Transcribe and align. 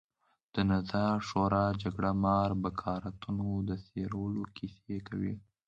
د 0.53 0.55
نظار 0.71 1.17
شورا 1.29 1.65
جګړهمار 1.83 2.49
بکارتونو 2.63 3.47
د 3.69 3.69
څېرلو 3.87 4.43
کیسې 4.57 4.97
کوي. 5.07 5.33